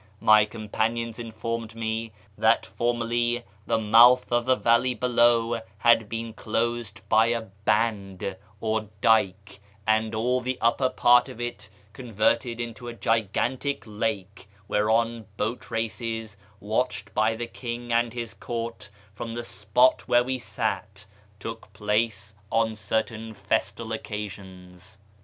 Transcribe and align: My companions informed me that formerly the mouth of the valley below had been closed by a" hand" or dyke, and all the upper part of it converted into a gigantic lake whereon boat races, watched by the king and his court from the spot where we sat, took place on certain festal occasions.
My 0.19 0.45
companions 0.45 1.19
informed 1.19 1.75
me 1.75 2.11
that 2.35 2.65
formerly 2.65 3.43
the 3.67 3.77
mouth 3.77 4.31
of 4.31 4.45
the 4.47 4.55
valley 4.55 4.95
below 4.95 5.61
had 5.77 6.09
been 6.09 6.33
closed 6.33 7.07
by 7.07 7.27
a" 7.27 7.45
hand" 7.67 8.35
or 8.61 8.89
dyke, 8.99 9.59
and 9.85 10.15
all 10.15 10.41
the 10.41 10.57
upper 10.59 10.89
part 10.89 11.29
of 11.29 11.39
it 11.39 11.69
converted 11.93 12.59
into 12.59 12.87
a 12.87 12.95
gigantic 12.95 13.83
lake 13.85 14.47
whereon 14.67 15.27
boat 15.37 15.69
races, 15.69 16.35
watched 16.59 17.13
by 17.13 17.35
the 17.35 17.45
king 17.45 17.93
and 17.93 18.11
his 18.13 18.33
court 18.33 18.89
from 19.13 19.35
the 19.35 19.43
spot 19.43 20.07
where 20.07 20.23
we 20.23 20.39
sat, 20.39 21.05
took 21.39 21.71
place 21.73 22.33
on 22.51 22.73
certain 22.73 23.35
festal 23.35 23.91
occasions. 23.93 24.97